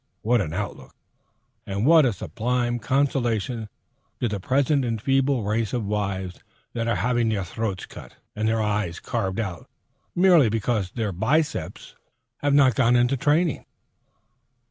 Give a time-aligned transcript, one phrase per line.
[0.23, 0.95] What an outlook!
[1.67, 3.69] And what a sublime consolation
[4.19, 6.39] to the present enfeebled race of wives
[6.73, 9.69] that are having their throats cut and their eyes carved out
[10.15, 11.93] merely because their biceps
[12.37, 13.63] have not gone into training!